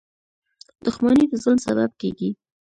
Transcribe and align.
•دښمني 0.85 1.25
د 1.31 1.33
ظلم 1.43 1.59
سبب 1.67 1.91
کېږي. 2.01 2.29